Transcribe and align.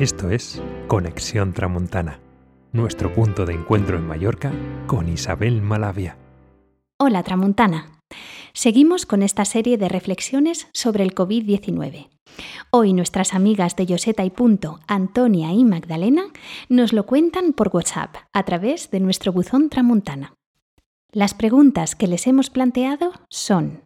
Esto 0.00 0.28
es 0.28 0.60
Conexión 0.88 1.52
Tramontana, 1.52 2.18
nuestro 2.72 3.14
punto 3.14 3.46
de 3.46 3.54
encuentro 3.54 3.96
en 3.96 4.04
Mallorca 4.04 4.50
con 4.88 5.08
Isabel 5.08 5.62
Malavia. 5.62 6.18
Hola 6.98 7.22
Tramontana. 7.22 8.00
Seguimos 8.54 9.06
con 9.06 9.22
esta 9.22 9.44
serie 9.44 9.78
de 9.78 9.88
reflexiones 9.88 10.66
sobre 10.72 11.04
el 11.04 11.14
COVID-19. 11.14 12.08
Hoy 12.72 12.92
nuestras 12.92 13.34
amigas 13.34 13.76
de 13.76 13.86
Yoseta 13.86 14.24
y 14.24 14.30
Punto, 14.30 14.80
Antonia 14.88 15.52
y 15.52 15.64
Magdalena, 15.64 16.24
nos 16.68 16.92
lo 16.92 17.06
cuentan 17.06 17.52
por 17.52 17.70
WhatsApp 17.72 18.16
a 18.32 18.42
través 18.42 18.90
de 18.90 18.98
nuestro 18.98 19.32
buzón 19.32 19.70
Tramontana. 19.70 20.34
Las 21.12 21.34
preguntas 21.34 21.94
que 21.94 22.08
les 22.08 22.26
hemos 22.26 22.50
planteado 22.50 23.12
son 23.30 23.84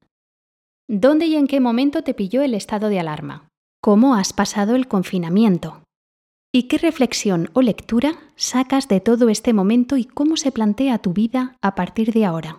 ¿Dónde 0.88 1.27
y 1.27 1.36
en 1.36 1.46
qué 1.46 1.61
momento 1.61 2.02
te 2.02 2.14
pilló 2.14 2.40
el 2.40 2.54
estado 2.54 2.88
de 2.88 2.98
alarma? 2.98 3.50
¿Cómo 3.82 4.14
has 4.14 4.32
pasado 4.32 4.75
el 4.75 4.88
confinamiento? 4.88 5.82
¿Y 6.51 6.62
qué 6.62 6.79
reflexión 6.79 7.50
o 7.53 7.61
lectura 7.61 8.14
sacas 8.35 8.89
de 8.89 9.00
todo 9.00 9.29
este 9.29 9.53
momento 9.53 9.99
y 9.99 10.07
cómo 10.07 10.39
se 10.39 10.50
plantea 10.50 10.96
tu 10.96 11.13
vida 11.13 11.57
a 11.61 11.75
partir 11.75 12.14
de 12.14 12.25
ahora? 12.25 12.57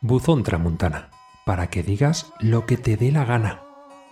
Buzón 0.00 0.42
Tramontana, 0.42 1.10
para 1.46 1.70
que 1.70 1.84
digas 1.84 2.32
lo 2.40 2.66
que 2.66 2.76
te 2.76 2.96
dé 2.96 3.12
la 3.12 3.24
gana. 3.24 3.62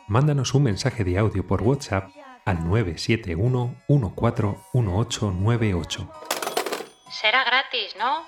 Mándanos 0.07 0.55
un 0.55 0.63
mensaje 0.63 1.03
de 1.03 1.19
audio 1.19 1.49
por 1.49 1.63
WhatsApp 1.63 2.11
al 2.45 2.65
971 2.65 3.75
141898. 3.89 6.09
Será 7.11 7.43
gratis, 7.43 7.97
¿no? 7.99 8.23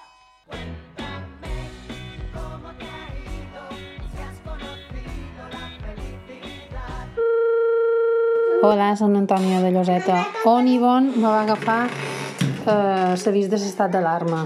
Hola, 8.65 8.95
som 8.97 9.13
Antònia 9.13 9.59
de 9.61 9.69
Lloseta. 9.75 10.23
On 10.49 10.65
i 10.65 10.79
bon 10.81 11.11
me 11.19 11.29
va 11.29 11.43
agafar 11.43 11.83
eh, 11.85 13.13
l'avís 13.13 13.51
de 13.53 13.59
l'estat 13.61 13.93
d'alarma. 13.93 14.39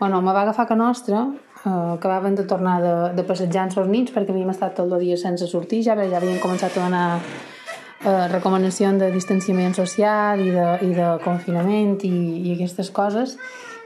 Bueno, 0.00 0.18
me 0.26 0.34
va 0.34 0.42
agafar 0.42 0.64
que 0.66 0.74
nostra, 0.74 1.20
eh, 1.62 1.68
acabaven 1.68 2.34
de 2.34 2.48
tornar 2.50 2.80
de, 2.82 2.96
de 3.14 3.26
passejar 3.28 3.68
amb 3.68 3.78
els 3.78 3.92
nits 3.92 4.16
perquè 4.16 4.34
havíem 4.34 4.50
estat 4.50 4.74
tot 4.80 4.90
el 4.90 5.06
dia 5.06 5.20
sense 5.22 5.46
sortir, 5.46 5.84
ja, 5.86 5.94
ja 5.94 6.18
havien 6.18 6.42
començat 6.42 6.74
a 6.74 6.82
donar 6.82 7.06
eh, 7.14 8.26
recomanacions 8.34 8.98
de 9.06 9.14
distanciament 9.14 9.78
social 9.78 10.42
i 10.42 10.50
de, 10.58 10.68
i 10.90 10.92
de 10.98 11.14
confinament 11.22 11.94
i, 12.10 12.14
i 12.42 12.58
aquestes 12.58 12.90
coses 12.90 13.38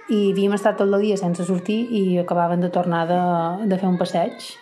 i 0.08 0.30
havíem 0.32 0.56
estat 0.56 0.80
tot 0.80 0.88
el 0.88 1.10
dia 1.10 1.20
sense 1.20 1.44
sortir 1.44 1.82
i 1.92 2.06
acabaven 2.24 2.64
de 2.64 2.72
tornar 2.72 3.04
de, 3.04 3.24
de 3.68 3.76
fer 3.76 3.92
un 3.92 4.00
passeig 4.00 4.54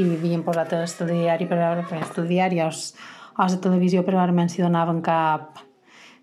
i 0.00 0.08
havíem 0.14 0.40
posat 0.40 0.72
el 0.72 0.88
telediari 0.88 1.44
per 1.44 1.58
veure, 1.66 1.82
perquè 1.84 2.06
el 2.06 2.14
telediari 2.16 2.64
els, 2.64 2.94
a 3.36 3.48
la 3.48 3.60
televisió 3.60 4.02
però 4.06 4.20
realment 4.20 4.50
si 4.52 4.62
donaven 4.62 5.00
cap, 5.04 5.62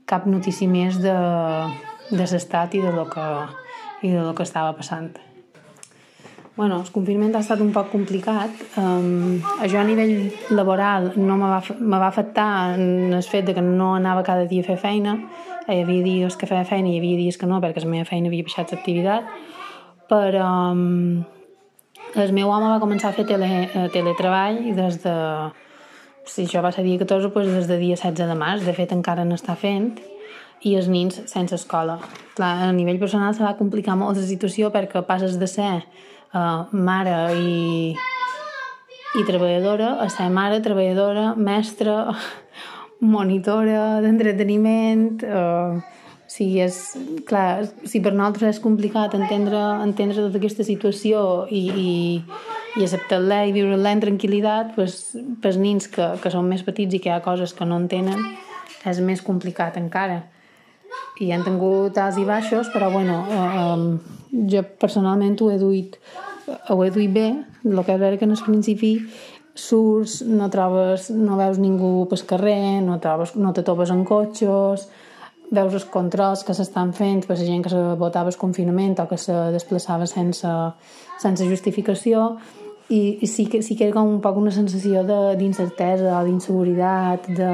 cap 0.06 0.28
notícia 0.28 0.70
més 0.70 1.00
de, 1.02 1.16
de 2.12 2.26
l'estat 2.26 2.76
i 2.76 2.84
de 2.84 2.94
lo 2.94 3.08
que, 3.10 3.26
i 4.02 4.14
de 4.14 4.22
lo 4.22 4.36
que 4.36 4.46
estava 4.46 4.76
passant. 4.78 5.12
Bueno, 6.60 6.82
el 6.84 6.90
confinament 6.92 7.38
ha 7.38 7.40
estat 7.40 7.62
un 7.64 7.70
poc 7.72 7.88
complicat. 7.94 8.52
Um, 8.82 9.38
jo 9.72 9.78
a 9.80 9.84
nivell 9.88 10.34
laboral 10.52 11.14
no 11.16 11.38
me 11.40 11.48
va, 11.48 11.62
me 11.80 12.00
va 12.02 12.10
afectar 12.10 12.76
en 12.76 13.14
el 13.16 13.24
fet 13.24 13.46
de 13.48 13.54
que 13.56 13.64
no 13.64 13.94
anava 13.96 14.26
cada 14.28 14.44
dia 14.50 14.66
a 14.66 14.68
fer 14.68 14.76
feina. 14.82 15.14
Hi 15.70 15.86
havia 15.86 16.04
dies 16.04 16.36
que 16.36 16.50
feia 16.50 16.66
feina 16.68 16.90
i 16.90 16.98
hi 16.98 17.00
havia 17.00 17.22
dies 17.22 17.40
que 17.40 17.48
no, 17.48 17.62
perquè 17.64 17.86
la 17.86 17.94
meva 17.94 18.10
feina 18.10 18.28
havia 18.28 18.44
baixat 18.44 18.74
l'activitat. 18.76 19.32
Però 20.12 20.50
um, 20.74 21.24
el 22.20 22.36
meu 22.36 22.52
home 22.52 22.74
va 22.74 22.84
començar 22.84 23.14
a 23.14 23.16
fer 23.16 23.24
tele, 23.30 23.50
eh, 23.70 23.88
teletreball 23.94 24.60
des 24.76 25.00
de, 25.06 25.16
si 26.30 26.46
això 26.46 26.62
va 26.66 26.72
ser 26.76 26.86
dia 26.86 27.00
14, 27.02 27.32
doncs 27.34 27.58
des 27.58 27.68
de 27.70 27.80
dia 27.82 27.98
16 27.98 28.30
de 28.30 28.38
març, 28.38 28.66
de 28.68 28.76
fet 28.78 28.94
encara 28.96 29.26
no 29.26 29.38
està 29.40 29.56
fent, 29.58 29.92
i 30.62 30.76
els 30.76 30.90
nins 30.92 31.22
sense 31.32 31.56
escola. 31.56 31.98
Clar, 32.38 32.54
a 32.68 32.72
nivell 32.76 33.00
personal 33.02 33.36
se 33.36 33.44
va 33.46 33.56
complicar 33.60 33.96
molt 34.00 34.20
la 34.20 34.28
situació 34.28 34.72
perquè 34.74 35.04
passes 35.08 35.38
de 35.40 35.48
ser 35.48 35.72
uh, 35.80 36.68
mare 36.72 37.16
i, 37.40 37.94
i 39.16 39.24
treballadora 39.28 39.96
a 40.04 40.10
ser 40.12 40.30
mare, 40.34 40.60
treballadora, 40.66 41.34
mestra, 41.36 42.02
monitora 43.16 44.02
d'entreteniment... 44.06 45.24
Uh, 45.24 45.98
sí, 46.30 46.46
és, 46.62 46.76
clar, 47.26 47.66
si 47.90 48.04
per 48.06 48.12
nosaltres 48.14 48.54
és 48.54 48.62
complicat 48.62 49.16
entendre, 49.18 49.58
entendre 49.82 50.28
tota 50.28 50.38
aquesta 50.38 50.62
situació 50.68 51.24
i, 51.50 51.64
i, 51.74 51.94
i 52.78 52.86
acceptar-la 52.86 53.44
i 53.48 53.54
viure-la 53.56 53.94
en 53.96 54.04
tranquil·litat, 54.04 54.74
pues, 54.76 55.00
pels 55.42 55.58
nins 55.62 55.90
que, 55.92 56.12
que 56.22 56.32
són 56.34 56.50
més 56.50 56.64
petits 56.68 56.96
i 56.96 57.02
que 57.02 57.10
hi 57.10 57.16
ha 57.16 57.24
coses 57.26 57.56
que 57.58 57.66
no 57.66 57.80
entenen, 57.82 58.22
és 58.88 59.02
més 59.04 59.24
complicat 59.26 59.80
encara. 59.82 60.22
I 61.20 61.32
han 61.36 61.44
tingut 61.44 61.98
alts 62.00 62.20
i 62.22 62.26
baixos, 62.28 62.70
però 62.74 62.92
bueno, 62.94 63.24
eh, 63.30 64.46
jo 64.54 64.64
personalment 64.80 65.36
ho 65.42 65.50
he 65.52 65.58
duit, 65.60 65.98
ho 66.70 66.80
he 66.84 66.94
duit 66.94 67.12
bé, 67.14 67.28
el 67.66 67.84
que 67.84 67.98
és 67.98 68.02
veure 68.02 68.18
que 68.18 68.28
en 68.30 68.38
el 68.38 68.46
principi 68.46 68.94
surts, 69.60 70.22
no 70.24 70.48
trobes, 70.54 71.10
no 71.12 71.38
veus 71.40 71.60
ningú 71.60 72.08
pel 72.10 72.24
carrer, 72.30 72.80
no, 72.86 73.00
trobes, 73.04 73.36
no 73.36 73.52
te 73.54 73.66
topes 73.68 73.92
en 73.92 74.06
cotxes, 74.08 74.88
veus 75.52 75.74
els 75.74 75.86
controls 75.90 76.44
que 76.46 76.54
s'estan 76.54 76.94
fent 76.94 77.24
per 77.26 77.38
la 77.38 77.46
gent 77.46 77.64
que 77.66 77.74
se 77.74 77.82
votava 77.98 78.30
el 78.30 78.38
confinament 78.38 79.00
o 79.02 79.08
que 79.10 79.18
se 79.18 79.36
desplaçava 79.56 80.06
sense, 80.10 80.50
sense 81.22 81.48
justificació 81.50 82.36
i, 82.90 83.20
i 83.22 83.28
sí, 83.28 83.46
que, 83.46 83.62
sí 83.62 83.76
que 83.78 83.90
era 83.90 84.02
un 84.02 84.20
poc 84.22 84.38
una 84.38 84.54
sensació 84.54 85.04
d'incertesa 85.38 86.24
d'inseguretat, 86.26 87.30
de 87.38 87.52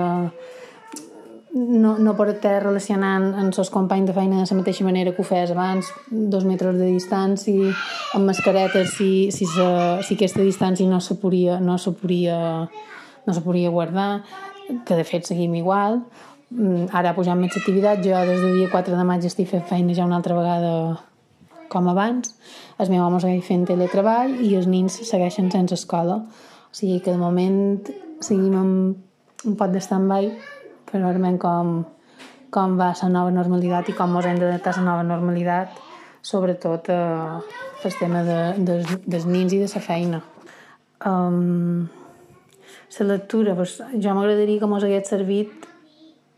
no, 1.55 1.93
no 1.97 2.13
poder 2.19 2.57
relacionant 2.63 3.29
amb 3.39 3.55
els 3.55 3.71
companys 3.71 4.09
de 4.09 4.15
feina 4.15 4.41
de 4.41 4.47
la 4.49 4.57
mateixa 4.59 4.83
manera 4.83 5.13
que 5.15 5.23
ho 5.23 5.27
fes 5.27 5.53
abans, 5.53 5.91
dos 6.11 6.43
metres 6.43 6.75
de 6.75 6.89
distància, 6.91 7.71
amb 8.15 8.27
mascaretes, 8.27 8.95
si, 8.97 9.31
si, 9.31 9.47
se, 9.47 9.67
si 10.03 10.17
aquesta 10.19 10.43
distància 10.43 10.87
no 10.87 10.99
se 10.99 11.15
podia, 11.19 11.59
no 11.63 11.77
se 11.79 11.95
podia, 11.95 12.37
no 13.25 13.33
se 13.33 13.43
podia 13.43 13.71
guardar, 13.71 14.25
que 14.85 14.99
de 14.99 15.07
fet 15.07 15.27
seguim 15.27 15.55
igual, 15.55 16.01
ara 16.93 17.11
ha 17.11 17.15
pujat 17.17 17.37
més 17.39 17.55
activitat, 17.57 18.03
jo 18.05 18.21
des 18.27 18.41
del 18.41 18.59
dia 18.59 18.69
4 18.71 18.95
de 18.95 19.05
maig 19.07 19.25
estic 19.25 19.49
fent 19.49 19.65
feina 19.69 19.95
ja 19.97 20.05
una 20.05 20.19
altra 20.19 20.35
vegada 20.37 20.99
com 21.69 21.87
abans, 21.89 22.35
el 22.79 22.91
meu 22.93 23.03
home 23.03 23.19
segueix 23.19 23.47
fent 23.47 23.65
teletreball 23.67 24.35
i 24.45 24.53
els 24.55 24.67
nins 24.69 24.93
segueixen 25.09 25.49
sense 25.51 25.73
escola. 25.73 26.21
O 26.69 26.75
sigui 26.75 26.99
que 27.01 27.11
de 27.11 27.17
moment 27.17 27.89
seguim 28.23 28.55
amb 28.59 29.47
un 29.49 29.57
pot 29.57 29.73
de 29.73 29.81
stand-by 29.81 30.29
per 30.85 31.01
veure 31.01 31.33
com, 31.41 31.83
com 32.51 32.77
va 32.77 32.93
la 33.01 33.09
nova 33.09 33.33
normalitat 33.33 33.89
i 33.89 33.97
com 33.97 34.15
ens 34.15 34.29
hem 34.29 34.39
d'adaptar 34.39 34.75
a 34.75 34.79
la 34.79 34.87
nova 34.91 35.03
normalitat, 35.03 35.75
sobretot 36.21 36.89
eh, 36.89 37.41
el 37.85 37.93
tema 37.99 38.23
de, 38.23 38.39
de, 38.57 38.81
dels 39.05 39.25
nins 39.25 39.53
i 39.53 39.61
de 39.61 39.69
la 39.69 39.81
feina. 39.81 40.21
Um, 41.05 41.87
la 42.99 43.05
lectura, 43.11 43.53
doncs, 43.57 43.81
jo 43.99 44.13
m'agradaria 44.15 44.59
que 44.61 44.69
mos 44.69 44.83
hagués 44.85 45.09
servit 45.11 45.67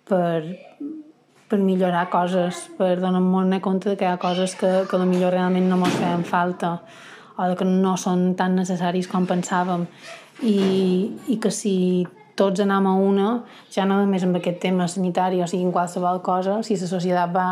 per, 0.08 0.44
per 1.48 1.60
millorar 1.60 2.08
coses, 2.12 2.68
per 2.78 2.98
donar-nos 3.00 3.62
compte 3.64 3.96
que 3.96 4.06
hi 4.06 4.12
ha 4.12 4.18
coses 4.22 4.56
que, 4.56 4.72
que 4.90 5.00
millor 5.06 5.36
realment 5.36 5.70
no 5.70 5.80
ens 5.84 6.00
feien 6.00 6.26
falta 6.28 6.80
o 7.38 7.56
que 7.56 7.66
no 7.66 7.96
són 7.98 8.34
tan 8.36 8.56
necessaris 8.58 9.08
com 9.08 9.28
pensàvem. 9.30 9.86
I, 10.42 10.58
i 11.34 11.38
que 11.42 11.52
si 11.54 12.06
tots 12.38 12.62
anem 12.62 12.88
a 12.90 12.94
una, 13.02 13.28
ja 13.74 13.86
no 13.86 13.98
només 14.02 14.26
amb 14.26 14.38
aquest 14.38 14.60
tema 14.62 14.88
sanitari, 14.90 15.42
o 15.42 15.48
sigui, 15.50 15.66
en 15.66 15.74
qualsevol 15.74 16.22
cosa, 16.26 16.60
si 16.66 16.78
la 16.78 16.90
societat 16.90 17.34
va, 17.34 17.48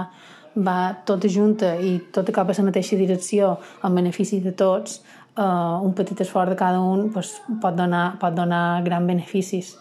va 0.56 0.78
tota 1.06 1.30
junta 1.30 1.76
i 1.82 1.98
tota 2.14 2.34
cap 2.34 2.50
a 2.50 2.58
la 2.58 2.68
mateixa 2.70 2.98
direcció 2.98 3.56
en 3.84 3.96
benefici 3.98 4.42
de 4.42 4.54
tots, 4.54 5.02
uh, 5.38 5.82
un 5.82 5.94
petit 5.98 6.22
esforç 6.22 6.54
de 6.54 6.60
cada 6.60 6.82
un 6.82 7.10
pues, 7.14 7.36
pot, 7.62 7.74
donar, 7.76 8.18
pot 8.22 8.34
donar 8.38 8.84
grans 8.86 9.08
beneficis 9.08 9.76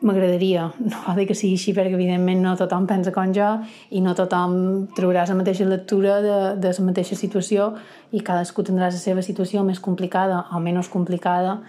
m'agradaria, 0.00 0.70
no 0.80 1.02
va 1.06 1.14
dir 1.18 1.26
que 1.28 1.36
sigui 1.36 1.58
així 1.58 1.74
perquè 1.76 1.94
evidentment 1.96 2.42
no 2.44 2.54
tothom 2.56 2.86
pensa 2.88 3.12
com 3.12 3.34
jo 3.36 3.50
i 3.90 4.00
no 4.04 4.14
tothom 4.16 4.56
trobarà 4.96 5.26
la 5.28 5.36
mateixa 5.38 5.68
lectura 5.68 6.20
de, 6.24 6.38
de 6.62 6.72
la 6.78 6.86
mateixa 6.86 7.18
situació 7.18 7.70
i 8.16 8.22
cadascú 8.24 8.64
tindrà 8.64 8.88
la 8.88 9.02
seva 9.02 9.22
situació 9.22 9.64
més 9.66 9.80
complicada 9.80 10.46
o 10.50 10.60
menys 10.60 10.88
complicada 10.88 11.60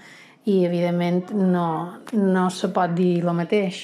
i 0.46 0.64
evidentment 0.66 1.34
no, 1.36 1.68
no 2.14 2.50
se 2.50 2.72
pot 2.74 2.96
dir 2.98 3.20
el 3.22 3.34
mateix. 3.38 3.84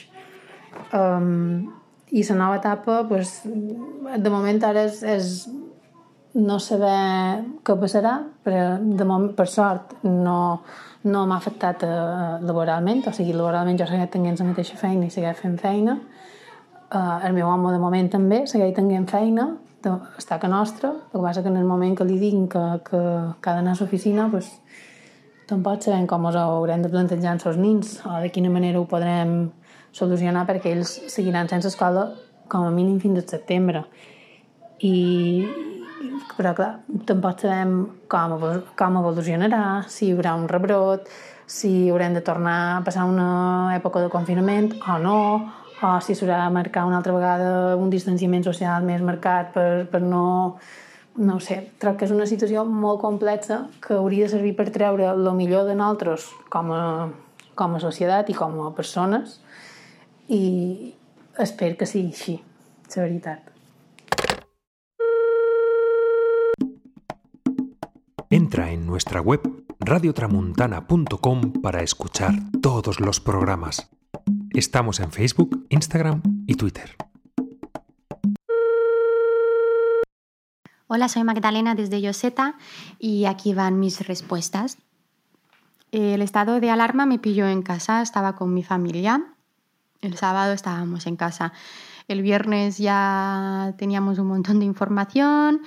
Um, 0.95 1.67
i 2.11 2.23
la 2.23 2.35
nova 2.39 2.57
etapa 2.57 3.01
pues, 3.07 3.41
de 3.45 4.29
moment 4.31 4.63
ara 4.63 4.85
és, 4.87 5.01
és 5.03 5.31
no 6.37 6.59
saber 6.61 7.43
què 7.65 7.75
passarà 7.81 8.17
però 8.45 8.77
de 8.79 9.05
moment, 9.07 9.31
per 9.37 9.47
sort 9.49 9.95
no, 10.05 10.61
no 11.09 11.25
m'ha 11.25 11.37
afectat 11.41 11.85
eh, 11.87 11.91
laboralment, 12.45 13.03
o 13.09 13.13
sigui, 13.15 13.33
laboralment 13.35 13.79
jo 13.79 13.87
segueix 13.89 14.11
tenint 14.13 14.37
la 14.39 14.49
mateixa 14.51 14.77
feina 14.79 15.07
i 15.07 15.13
segueix 15.13 15.39
fent 15.41 15.57
feina. 15.61 15.97
Eh, 16.93 17.27
el 17.27 17.33
meu 17.33 17.49
home 17.49 17.73
de 17.73 17.79
moment 17.81 18.11
també 18.13 18.43
segueix 18.49 18.75
tenint 18.77 19.07
feina, 19.09 19.49
de, 19.83 19.93
està 20.19 20.39
que 20.41 20.49
nostra, 20.51 20.93
el 20.93 21.15
que 21.15 21.23
passa 21.23 21.43
que 21.43 21.51
en 21.53 21.57
el 21.57 21.65
moment 21.69 21.95
que 21.97 22.05
li 22.05 22.19
dic 22.21 22.51
que, 22.53 22.65
que, 22.89 23.01
que 23.41 23.49
ha 23.49 23.57
d'anar 23.57 23.75
a 23.75 23.81
l'oficina, 23.81 24.27
pues, 24.31 24.51
tampoc 25.47 25.85
sabem 25.85 26.05
com 26.07 26.27
ens 26.27 26.37
haurem 26.37 26.83
de 26.83 26.91
plantejar 26.91 27.33
amb 27.33 27.45
els 27.49 27.57
nins 27.61 27.93
o 28.05 28.17
de 28.21 28.29
quina 28.35 28.51
manera 28.51 28.81
ho 28.81 28.87
podrem 28.89 29.49
solucionar 29.95 30.43
perquè 30.45 30.73
ells 30.75 30.97
seguiran 31.09 31.47
sense 31.49 31.71
escola 31.71 32.09
com 32.51 32.67
a 32.67 32.71
mínim 32.71 32.99
fins 32.99 33.23
al 33.23 33.29
setembre. 33.31 33.85
I, 34.83 34.97
però 36.37 36.53
clar, 36.57 36.71
tampoc 37.09 37.41
sabem 37.41 37.77
com, 38.11 38.35
com 38.77 38.99
evolucionarà, 39.01 39.63
si 39.89 40.07
hi 40.07 40.15
haurà 40.15 40.35
un 40.37 40.47
rebrot, 40.51 41.07
si 41.47 41.89
haurem 41.89 42.17
de 42.17 42.21
tornar 42.21 42.57
a 42.77 42.81
passar 42.85 43.07
una 43.07 43.75
època 43.75 44.03
de 44.03 44.11
confinament 44.13 44.73
o 44.83 44.97
no, 45.01 45.21
o 45.77 45.93
si 46.01 46.15
s'haurà 46.17 46.43
de 46.45 46.53
marcar 46.53 46.85
una 46.89 46.97
altra 46.99 47.13
vegada 47.13 47.77
un 47.77 47.89
distanciament 47.93 48.45
social 48.45 48.85
més 48.85 49.01
marcat 49.05 49.53
per, 49.53 49.69
per 49.91 50.01
no 50.01 50.27
no 51.17 51.39
sé, 51.41 51.63
trob 51.81 51.97
que 51.97 52.05
és 52.05 52.13
una 52.13 52.27
situació 52.29 52.61
molt 52.69 53.01
complexa 53.01 53.63
que 53.81 53.95
hauria 53.97 54.27
de 54.27 54.33
servir 54.35 54.53
per 54.57 54.67
treure 54.69 55.09
el 55.09 55.31
millor 55.33 55.65
de 55.65 55.73
nosaltres 55.73 56.29
com 56.53 56.69
a, 56.71 56.83
com 57.57 57.73
a 57.73 57.81
societat 57.81 58.29
i 58.29 58.37
com 58.37 58.59
a 58.61 58.71
persones 58.77 59.39
i 60.29 60.93
espero 61.41 61.79
que 61.79 61.89
sigui 61.89 62.13
així, 62.13 62.41
la 62.93 63.07
veritat. 63.07 63.56
Entra 68.47 68.71
en 68.71 68.87
nuestra 68.87 69.19
web 69.19 69.41
radiotramuntana.com 69.81 71.51
para 71.61 71.83
escuchar 71.83 72.33
todos 72.61 73.01
los 73.01 73.19
programas. 73.19 73.89
Estamos 74.51 75.01
en 75.01 75.11
Facebook, 75.11 75.65
Instagram 75.67 76.21
y 76.47 76.55
Twitter. 76.55 76.95
Hola, 80.87 81.09
soy 81.09 81.25
Magdalena 81.25 81.75
desde 81.75 81.99
Yoseta 81.99 82.55
y 82.99 83.25
aquí 83.25 83.53
van 83.53 83.81
mis 83.81 84.07
respuestas. 84.07 84.77
El 85.91 86.21
estado 86.21 86.61
de 86.61 86.69
alarma 86.69 87.05
me 87.05 87.19
pilló 87.19 87.47
en 87.49 87.61
casa, 87.61 88.01
estaba 88.01 88.37
con 88.37 88.53
mi 88.53 88.63
familia. 88.63 89.25
El 89.99 90.15
sábado 90.15 90.53
estábamos 90.53 91.05
en 91.05 91.17
casa. 91.17 91.51
El 92.07 92.21
viernes 92.21 92.77
ya 92.77 93.73
teníamos 93.77 94.19
un 94.19 94.27
montón 94.27 94.59
de 94.59 94.65
información. 94.65 95.63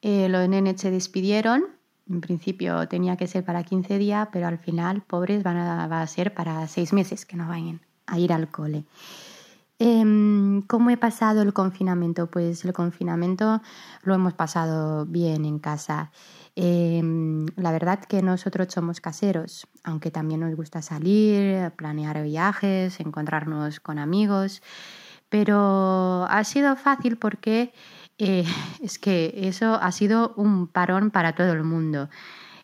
Eh, 0.00 0.30
los 0.30 0.48
nenes 0.48 0.80
se 0.80 0.90
despidieron. 0.90 1.81
En 2.12 2.20
principio 2.20 2.86
tenía 2.88 3.16
que 3.16 3.26
ser 3.26 3.42
para 3.42 3.62
15 3.62 3.96
días, 3.96 4.28
pero 4.30 4.46
al 4.46 4.58
final, 4.58 5.00
pobres, 5.00 5.42
van 5.42 5.56
a, 5.56 5.86
va 5.86 6.02
a 6.02 6.06
ser 6.06 6.34
para 6.34 6.68
6 6.68 6.92
meses 6.92 7.24
que 7.24 7.38
no 7.38 7.48
vayan 7.48 7.80
a 8.06 8.18
ir 8.18 8.34
al 8.34 8.50
cole. 8.50 8.84
Em, 9.78 10.60
¿Cómo 10.68 10.90
he 10.90 10.98
pasado 10.98 11.40
el 11.40 11.54
confinamiento? 11.54 12.26
Pues 12.26 12.66
el 12.66 12.74
confinamiento 12.74 13.62
lo 14.02 14.14
hemos 14.14 14.34
pasado 14.34 15.06
bien 15.06 15.46
en 15.46 15.58
casa. 15.58 16.12
Em, 16.54 17.46
la 17.56 17.72
verdad 17.72 18.00
que 18.04 18.20
nosotros 18.20 18.68
somos 18.70 19.00
caseros, 19.00 19.66
aunque 19.82 20.10
también 20.10 20.40
nos 20.40 20.54
gusta 20.54 20.82
salir, 20.82 21.70
planear 21.76 22.22
viajes, 22.22 23.00
encontrarnos 23.00 23.80
con 23.80 23.98
amigos, 23.98 24.62
pero 25.30 26.26
ha 26.28 26.44
sido 26.44 26.76
fácil 26.76 27.16
porque 27.16 27.72
eh, 28.24 28.44
es 28.80 29.00
que 29.00 29.34
eso 29.48 29.74
ha 29.74 29.90
sido 29.90 30.32
un 30.36 30.68
parón 30.68 31.10
para 31.10 31.34
todo 31.34 31.52
el 31.52 31.64
mundo. 31.64 32.08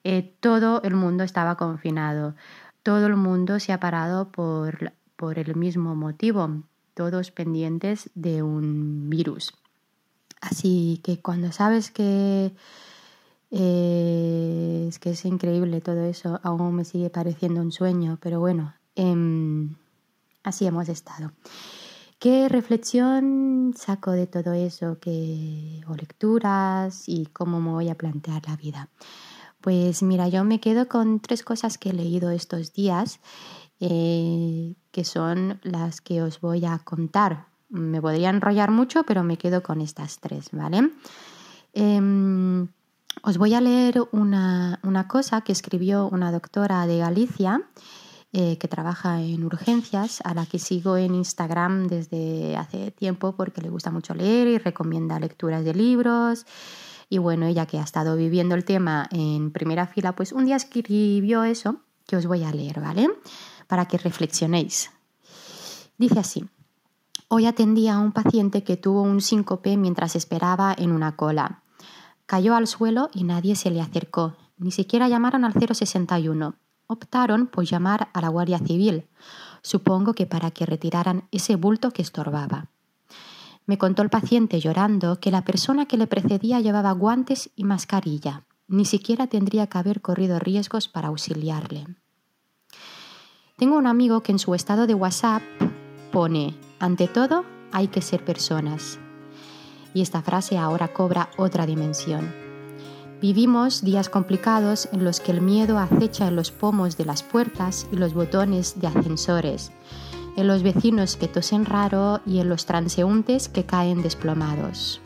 Eh, 0.05 0.33
todo 0.39 0.81
el 0.85 0.95
mundo 0.95 1.25
estaba 1.25 1.57
confinado, 1.57 2.37
todo 2.85 3.09
el 3.09 3.17
mundo 3.17 3.59
se 3.59 3.73
ha 3.73 3.81
parado 3.81 4.31
por, 4.31 4.93
por 5.17 5.37
el 5.37 5.57
mismo 5.57 5.97
motivo, 5.97 6.63
todos 6.95 7.33
pendientes 7.33 8.09
de 8.15 8.45
un 8.45 9.11
virus. 9.11 9.53
Así 10.41 11.01
que 11.03 11.21
cuando 11.21 11.51
sabes 11.51 11.91
que 11.91 12.55
eh, 13.51 14.87
es 14.89 15.01
que 15.01 15.11
es 15.11 15.25
increíble 15.25 15.81
todo 15.81 16.05
eso, 16.05 16.39
aún 16.45 16.77
me 16.77 16.85
sigue 16.85 17.11
pareciendo 17.11 17.61
un 17.61 17.73
sueño, 17.73 18.17
pero 18.23 18.39
bueno, 18.39 18.75
em, 18.95 19.75
así 20.45 20.67
hemos 20.67 20.89
estado. 20.89 21.33
¿Qué 22.19 22.49
reflexión 22.49 23.75
saco 23.77 24.11
de 24.11 24.27
todo 24.27 24.53
eso? 24.53 24.99
¿Qué, 25.01 25.83
o 25.87 25.95
lecturas 25.95 27.09
y 27.09 27.27
cómo 27.27 27.61
me 27.61 27.71
voy 27.71 27.89
a 27.91 27.95
plantear 27.95 28.43
la 28.49 28.57
vida? 28.57 28.89
Pues 29.61 30.03
mira, 30.03 30.29
yo 30.29 30.43
me 30.43 30.61
quedo 30.61 30.89
con 30.89 31.21
tres 31.21 31.45
cosas 31.45 31.79
que 31.79 31.91
he 31.91 31.93
leído 31.93 32.31
estos 32.31 32.73
días 32.73 33.21
eh, 33.81 34.75
que 34.91 35.05
son 35.05 35.61
las 35.63 36.01
que 36.01 36.23
os 36.23 36.41
voy 36.41 36.65
a 36.65 36.79
contar. 36.81 37.47
Me 37.69 38.01
podría 38.01 38.31
enrollar 38.31 38.73
mucho, 38.73 39.05
pero 39.05 39.23
me 39.23 39.39
quedo 39.39 39.63
con 39.63 39.81
estas 39.81 40.19
tres, 40.19 40.49
¿vale? 40.51 40.91
Em, 41.73 42.67
os 43.23 43.39
voy 43.39 43.55
a 43.55 43.61
leer 43.61 44.03
una, 44.11 44.81
cosa 45.09 45.43
que 45.43 45.53
escribió 45.53 46.09
una 46.09 46.33
doctora 46.33 46.87
de 46.87 46.99
Galicia 46.99 47.63
eh, 48.33 48.59
que 48.59 48.69
trabaja 48.69 49.23
en 49.23 49.45
urgencias, 49.45 50.21
a 50.25 50.35
la 50.35 50.47
que 50.47 50.59
sigo 50.59 50.97
en 50.97 51.15
Instagram 51.15 51.89
desde 51.89 52.57
hace 52.57 52.91
tiempo 52.91 53.33
porque 53.37 53.63
le 53.63 53.71
gusta 53.71 53.91
mucho 53.91 54.15
leer 54.15 54.49
y 54.49 54.59
recomienda 54.59 55.19
lecturas 55.21 55.65
de 55.65 55.75
libros. 55.75 56.47
Y 57.09 57.19
bueno, 57.19 57.47
ella 57.47 57.67
que 57.67 57.79
ha 57.79 57.85
estado 57.85 58.17
viviendo 58.17 58.55
el 58.55 58.65
tema 58.65 59.09
en 59.11 59.51
primera 59.51 59.87
fila, 59.87 60.15
pues 60.15 60.33
un 60.33 60.45
día 60.45 60.57
escribió 60.57 61.45
eso 61.45 61.81
que 62.07 62.17
os 62.17 62.27
voy 62.27 62.45
a 62.45 62.53
leer, 62.53 62.81
¿vale? 62.81 63.09
para 63.69 63.87
que 63.87 63.99
reflexionéis. 63.99 64.91
Dice 65.97 66.19
así, 66.19 66.45
hoy 67.29 67.47
atendí 67.47 67.87
a 67.87 67.99
un 67.99 68.11
paciente 68.11 68.65
que 68.65 68.77
tuvo 68.77 69.03
un 69.03 69.21
síncope 69.21 69.77
mientras 69.77 70.17
esperaba 70.17 70.75
en 70.77 70.91
una 70.91 71.15
cola. 71.15 71.63
Cayó 72.27 72.57
al 72.57 72.67
suelo 72.67 73.11
y 73.15 73.23
nadie 73.23 73.55
se 73.55 73.71
le 73.71 73.81
acercó, 73.81 74.37
ni 74.57 74.73
siquiera 74.73 75.09
llamaron 75.09 75.45
al 75.45 75.53
061. 75.53 76.57
Optaron 76.89 77.47
por 77.47 77.65
llamar 77.65 78.09
a 78.15 78.21
la 78.23 78.29
Guardia 78.29 78.59
Civil, 78.59 79.07
supongo 79.63 80.15
que 80.15 80.27
para 80.27 80.51
que 80.51 80.67
retiraran 80.67 81.29
ese 81.31 81.55
bulto 81.57 81.91
que 81.91 82.01
estorbaba. 82.03 82.71
Me 83.67 83.77
contó 83.77 84.01
el 84.01 84.09
paciente 84.09 84.59
llorando 84.59 85.21
que 85.21 85.31
la 85.31 85.45
persona 85.45 85.85
que 85.85 85.99
le 85.99 86.07
precedía 86.07 86.61
llevaba 86.61 86.91
guantes 86.93 87.51
y 87.55 87.65
mascarilla. 87.65 88.45
Ni 88.67 88.87
siquiera 88.87 89.27
tendría 89.27 89.67
que 89.67 89.77
haber 89.77 90.01
corrido 90.01 90.39
riesgos 90.39 90.89
para 90.89 91.09
auxiliarle. 91.09 91.87
Tengo 93.59 93.77
un 93.77 93.87
amigo 93.87 94.23
que 94.23 94.33
en 94.33 94.39
su 94.39 94.55
estado 94.55 94.87
de 94.87 94.95
WhatsApp 94.95 95.43
pone, 96.11 96.59
ante 96.79 97.07
todo, 97.07 97.45
hay 97.71 97.89
que 97.89 98.01
ser 98.01 98.25
personas. 98.25 98.99
Y 99.93 100.01
esta 100.01 100.23
frase 100.23 100.57
ahora 100.57 100.95
cobra 100.95 101.29
otra 101.37 101.67
dimensión. 101.67 102.48
Vivimos 103.21 103.83
días 103.83 104.09
complicados 104.09 104.89
en 104.93 105.05
los 105.05 105.21
que 105.21 105.33
el 105.33 105.41
miedo 105.41 105.79
acecha 105.79 106.29
en 106.29 106.37
los 106.37 106.51
pomos 106.51 106.97
de 106.97 107.05
las 107.05 107.23
puertas 107.23 107.89
y 107.93 107.97
los 107.97 108.15
botones 108.15 108.81
de 108.81 108.87
ascensores, 108.87 109.73
en 110.37 110.47
los 110.47 110.63
vecinos 110.63 111.17
que 111.17 111.29
tosen 111.29 111.65
raro 111.65 112.21
y 112.25 112.39
en 112.39 112.49
los 112.49 112.67
transeúntes 112.67 113.49
que 113.49 113.65
caen 113.65 114.03
desplomados. 114.03 115.01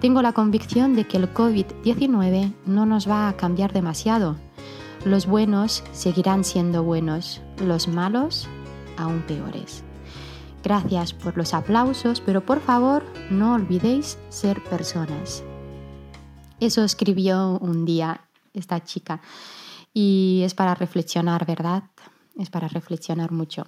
Tengo 0.00 0.20
la 0.20 0.32
convicción 0.32 0.94
de 0.94 1.06
que 1.06 1.16
el 1.16 1.32
COVID-19 1.32 2.52
no 2.66 2.86
nos 2.86 3.08
va 3.08 3.28
a 3.28 3.36
cambiar 3.36 3.72
demasiado 3.72 4.36
los 5.04 5.26
buenos 5.26 5.82
seguirán 5.90 6.44
siendo 6.44 6.84
buenos, 6.84 7.40
los 7.58 7.88
malos 7.88 8.48
aún 8.96 9.22
peores. 9.22 9.82
Gracias 10.62 11.12
por 11.12 11.36
los 11.36 11.54
aplausos, 11.54 12.20
pero 12.20 12.46
por 12.46 12.60
favor 12.60 13.02
no 13.28 13.54
olvidéis 13.54 14.16
ser 14.28 14.62
personas. 14.62 15.42
Eso 16.62 16.84
escribió 16.84 17.58
un 17.60 17.84
día 17.84 18.20
esta 18.54 18.84
chica 18.84 19.20
y 19.92 20.42
es 20.44 20.54
para 20.54 20.76
reflexionar, 20.76 21.44
¿verdad? 21.44 21.82
Es 22.38 22.50
para 22.50 22.68
reflexionar 22.68 23.32
mucho. 23.32 23.66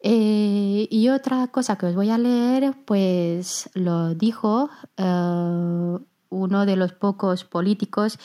Eh, 0.00 0.88
y 0.90 1.08
otra 1.10 1.46
cosa 1.46 1.78
que 1.78 1.86
os 1.86 1.94
voy 1.94 2.10
a 2.10 2.18
leer, 2.18 2.74
pues 2.84 3.70
lo 3.74 4.12
dijo 4.16 4.70
eh, 4.96 5.98
uno 6.30 6.66
de 6.66 6.76
los 6.76 6.92
pocos 6.94 7.44
políticos 7.44 8.18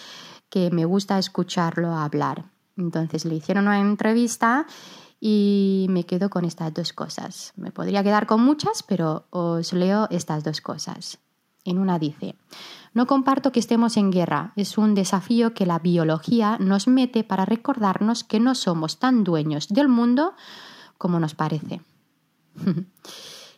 que 0.50 0.72
me 0.72 0.86
gusta 0.86 1.20
escucharlo 1.20 1.94
hablar. 1.94 2.46
Entonces 2.76 3.24
le 3.24 3.36
hicieron 3.36 3.68
una 3.68 3.80
entrevista 3.80 4.66
y 5.22 5.86
me 5.92 6.08
quedo 6.08 6.32
con 6.32 6.44
estas 6.44 6.74
dos 6.74 6.92
cosas. 6.92 7.54
Me 7.56 7.70
podría 7.70 8.04
quedar 8.04 8.26
con 8.26 8.42
muchas, 8.42 8.82
pero 8.82 9.28
os 9.30 9.74
leo 9.74 10.08
estas 10.10 10.44
dos 10.44 10.60
cosas. 10.60 11.20
En 11.66 11.78
una 11.78 12.00
dice, 12.00 12.36
no 12.94 13.06
comparto 13.06 13.52
que 13.52 13.60
estemos 13.60 13.98
en 13.98 14.12
guerra, 14.12 14.54
es 14.56 14.78
un 14.78 14.96
desafío 14.96 15.54
que 15.54 15.66
la 15.66 15.80
biología 15.80 16.58
nos 16.60 16.88
mete 16.88 17.24
para 17.24 17.46
recordarnos 17.46 18.24
que 18.24 18.40
no 18.40 18.56
somos 18.56 19.00
tan 19.00 19.24
dueños 19.24 19.68
del 19.68 19.90
mundo 19.90 20.34
como 20.98 21.20
nos 21.20 21.36
parece. 21.36 21.82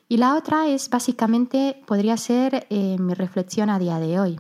y 0.10 0.18
la 0.18 0.36
otra 0.36 0.68
es 0.68 0.90
básicamente, 0.90 1.82
podría 1.86 2.18
ser 2.18 2.68
eh, 2.70 2.98
mi 3.00 3.14
reflexión 3.14 3.70
a 3.70 3.80
día 3.80 4.00
de 4.00 4.20
hoy. 4.20 4.40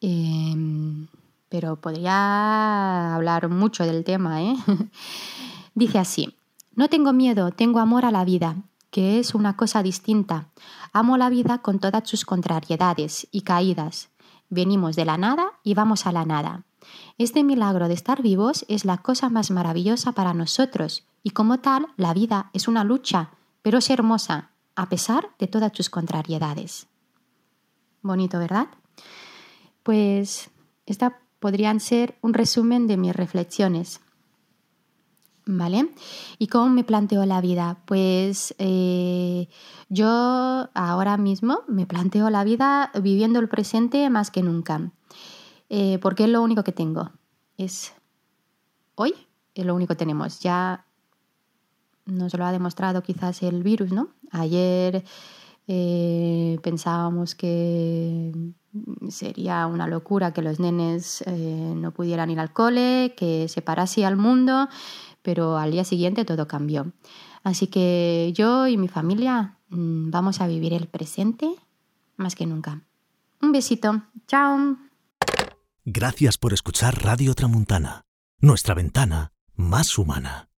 Em, 0.00 1.06
pero 1.48 1.76
podría 1.76 3.14
hablar 3.14 3.48
mucho 3.48 3.84
del 3.84 4.04
tema. 4.04 4.42
¿eh? 4.42 4.56
Dice 5.74 5.98
así, 5.98 6.36
no 6.74 6.88
tengo 6.88 7.12
miedo, 7.12 7.52
tengo 7.52 7.78
amor 7.78 8.04
a 8.04 8.10
la 8.10 8.24
vida, 8.24 8.56
que 8.92 9.18
es 9.18 9.34
una 9.34 9.56
cosa 9.56 9.82
distinta. 9.82 10.50
Amo 10.92 11.16
la 11.16 11.30
vida 11.30 11.58
con 11.62 11.80
todas 11.80 12.08
sus 12.08 12.26
contrariedades 12.26 13.26
y 13.32 13.40
caídas. 13.40 14.10
Venimos 14.50 14.96
de 14.96 15.06
la 15.06 15.16
nada 15.16 15.54
y 15.64 15.72
vamos 15.72 16.06
a 16.06 16.12
la 16.12 16.26
nada. 16.26 16.66
Este 17.16 17.42
milagro 17.42 17.88
de 17.88 17.94
estar 17.94 18.20
vivos 18.20 18.66
es 18.68 18.84
la 18.84 18.98
cosa 18.98 19.30
más 19.30 19.50
maravillosa 19.50 20.12
para 20.12 20.34
nosotros 20.34 21.06
y 21.22 21.30
como 21.30 21.58
tal 21.58 21.86
la 21.96 22.12
vida 22.12 22.50
es 22.52 22.68
una 22.68 22.84
lucha, 22.84 23.30
pero 23.62 23.78
es 23.78 23.88
hermosa, 23.88 24.50
a 24.76 24.90
pesar 24.90 25.30
de 25.38 25.48
todas 25.48 25.72
tus 25.72 25.88
contrariedades. 25.88 26.86
Bonito, 28.02 28.38
¿verdad? 28.38 28.66
Pues 29.82 30.50
esta 30.84 31.20
podrían 31.40 31.80
ser 31.80 32.18
un 32.20 32.34
resumen 32.34 32.86
de 32.86 32.98
mis 32.98 33.16
reflexiones. 33.16 34.02
¿Vale? 35.44 35.90
¿Y 36.38 36.46
cómo 36.46 36.68
me 36.68 36.84
planteo 36.84 37.26
la 37.26 37.40
vida? 37.40 37.78
Pues 37.86 38.54
eh, 38.58 39.48
yo 39.88 40.68
ahora 40.72 41.16
mismo 41.16 41.62
me 41.66 41.84
planteo 41.84 42.30
la 42.30 42.44
vida 42.44 42.92
viviendo 43.02 43.40
el 43.40 43.48
presente 43.48 44.08
más 44.08 44.30
que 44.30 44.42
nunca, 44.42 44.92
eh, 45.68 45.98
porque 46.00 46.24
es 46.24 46.30
lo 46.30 46.42
único 46.42 46.62
que 46.62 46.70
tengo. 46.70 47.10
Es 47.58 47.92
hoy, 48.94 49.14
es 49.54 49.66
lo 49.66 49.74
único 49.74 49.94
que 49.94 49.98
tenemos. 49.98 50.38
Ya 50.38 50.86
nos 52.06 52.34
lo 52.34 52.44
ha 52.44 52.52
demostrado 52.52 53.02
quizás 53.02 53.42
el 53.42 53.64
virus, 53.64 53.90
¿no? 53.90 54.10
Ayer 54.30 55.04
eh, 55.66 56.56
pensábamos 56.62 57.34
que 57.34 58.32
sería 59.08 59.66
una 59.66 59.88
locura 59.88 60.32
que 60.32 60.40
los 60.40 60.60
nenes 60.60 61.22
no 61.26 61.90
pudieran 61.90 62.30
ir 62.30 62.40
al 62.40 62.52
cole, 62.52 63.14
que 63.16 63.48
se 63.48 63.60
parase 63.60 64.06
al 64.06 64.16
mundo 64.16 64.68
pero 65.22 65.56
al 65.58 65.72
día 65.72 65.84
siguiente 65.84 66.24
todo 66.24 66.46
cambió. 66.46 66.92
Así 67.42 67.66
que 67.66 68.32
yo 68.34 68.66
y 68.66 68.76
mi 68.76 68.88
familia 68.88 69.58
mm, 69.70 70.10
vamos 70.10 70.40
a 70.40 70.46
vivir 70.46 70.72
el 70.72 70.86
presente 70.86 71.54
más 72.16 72.34
que 72.34 72.46
nunca. 72.46 72.82
Un 73.40 73.52
besito. 73.52 74.02
Chao. 74.28 74.76
Gracias 75.84 76.38
por 76.38 76.52
escuchar 76.52 77.02
Radio 77.02 77.34
Tramuntana, 77.34 78.04
nuestra 78.38 78.74
ventana 78.74 79.32
más 79.56 79.98
humana. 79.98 80.51